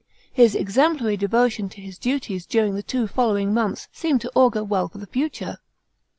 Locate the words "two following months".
2.81-3.87